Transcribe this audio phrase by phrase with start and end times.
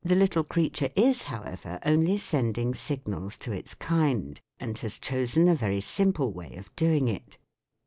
[0.03, 6.55] IS' OWCVCr, only sending signals to its kind, and has chosen a very simple way
[6.55, 7.37] of doing it.